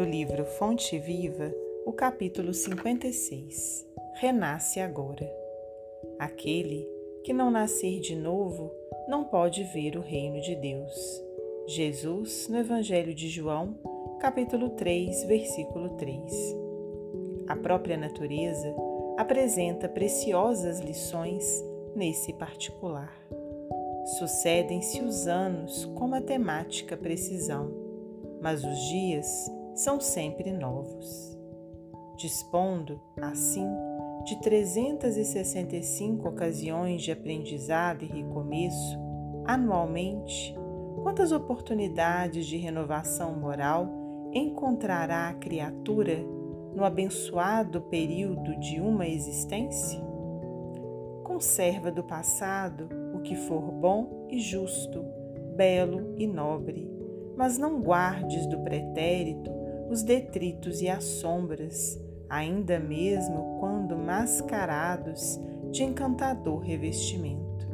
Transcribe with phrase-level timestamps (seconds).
[0.00, 3.86] do livro Fonte Viva, o capítulo 56.
[4.14, 5.30] Renasce agora.
[6.18, 6.88] Aquele
[7.22, 8.72] que não nascer de novo
[9.06, 11.22] não pode ver o reino de Deus.
[11.66, 13.74] Jesus, no Evangelho de João,
[14.18, 16.56] capítulo 3, versículo 3.
[17.46, 18.74] A própria natureza
[19.18, 21.62] apresenta preciosas lições
[21.94, 23.14] nesse particular.
[24.18, 27.70] Sucedem-se os anos com matemática precisão,
[28.40, 31.38] mas os dias são sempre novos.
[32.16, 33.66] Dispondo, assim,
[34.26, 38.98] de 365 ocasiões de aprendizado e recomeço
[39.46, 40.54] anualmente,
[41.02, 43.88] quantas oportunidades de renovação moral
[44.34, 46.18] encontrará a criatura
[46.74, 49.98] no abençoado período de uma existência?
[51.24, 55.02] Conserva do passado o que for bom e justo,
[55.56, 56.86] belo e nobre,
[57.34, 59.59] mas não guardes do pretérito
[59.90, 65.40] os detritos e as sombras, ainda mesmo quando mascarados
[65.72, 67.68] de encantador revestimento.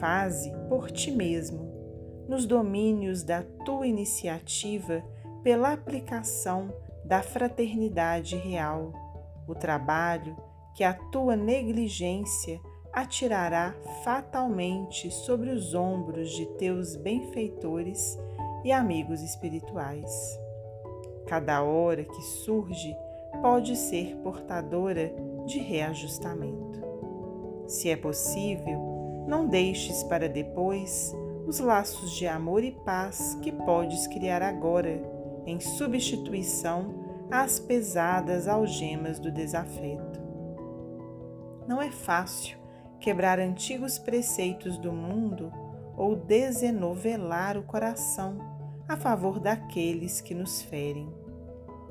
[0.00, 1.68] Faze por ti mesmo,
[2.26, 5.04] nos domínios da tua iniciativa,
[5.42, 6.72] pela aplicação
[7.04, 8.92] da fraternidade real,
[9.46, 10.36] o trabalho
[10.74, 12.58] que a tua negligência
[12.94, 18.18] atirará fatalmente sobre os ombros de teus benfeitores
[18.64, 20.47] e amigos espirituais.
[21.28, 22.96] Cada hora que surge
[23.42, 25.12] pode ser portadora
[25.46, 26.82] de reajustamento.
[27.66, 31.14] Se é possível, não deixes para depois
[31.46, 35.02] os laços de amor e paz que podes criar agora,
[35.44, 36.94] em substituição
[37.30, 40.18] às pesadas algemas do desafeto.
[41.66, 42.56] Não é fácil
[42.98, 45.52] quebrar antigos preceitos do mundo
[45.94, 48.57] ou desenovelar o coração
[48.88, 51.12] a favor daqueles que nos ferem.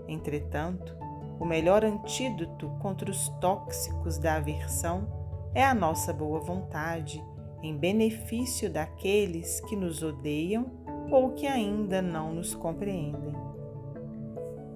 [0.07, 0.97] Entretanto,
[1.39, 5.07] o melhor antídoto contra os tóxicos da aversão
[5.53, 7.23] é a nossa boa vontade,
[7.61, 10.65] em benefício daqueles que nos odeiam
[11.11, 13.35] ou que ainda não nos compreendem.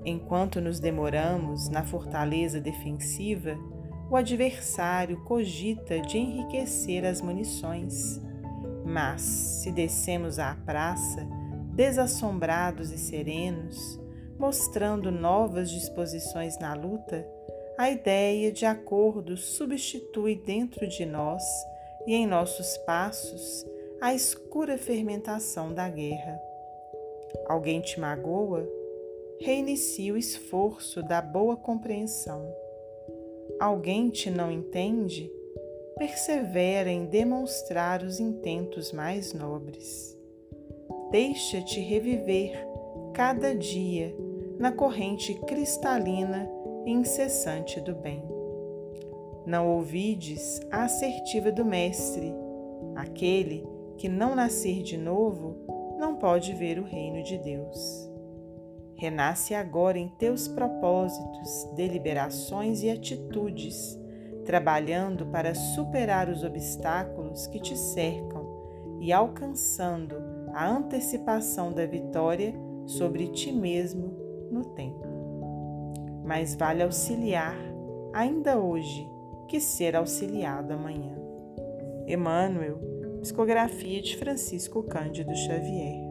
[0.06, 3.58] Enquanto nos demoramos na fortaleza defensiva,
[4.10, 8.22] o adversário cogita de enriquecer as munições.
[8.84, 11.28] Mas, se descemos à praça,
[11.74, 14.00] desassombrados e serenos,
[14.38, 17.28] mostrando novas disposições na luta,
[17.78, 21.44] a ideia de acordo substitui dentro de nós
[22.06, 23.66] e em nossos passos
[24.00, 26.40] a escura fermentação da guerra.
[27.48, 28.68] Alguém te magoa?
[29.40, 32.62] Reinicie o esforço da boa compreensão
[33.62, 35.32] alguém te não entende,
[35.96, 40.18] persevera em demonstrar os intentos mais nobres.
[41.12, 42.66] Deixa-te reviver
[43.14, 44.16] cada dia
[44.58, 46.50] na corrente cristalina
[46.86, 48.24] e incessante do bem.
[49.46, 52.34] Não ouvides a assertiva do Mestre,
[52.96, 53.68] aquele
[53.98, 55.58] que não nascer de novo
[56.00, 58.10] não pode ver o reino de Deus.
[58.96, 64.00] Renasce agora em teus propósitos, deliberações e atitudes,
[64.46, 68.50] trabalhando para superar os obstáculos que te cercam
[69.02, 72.54] e alcançando a antecipação da vitória
[72.86, 74.14] sobre ti mesmo
[74.52, 75.08] no tempo.
[76.26, 77.58] Mas vale auxiliar
[78.14, 79.08] ainda hoje
[79.48, 81.16] que ser auxiliado amanhã.
[82.08, 82.80] Emmanuel,
[83.22, 86.02] psicografia de Francisco Cândido Xavier.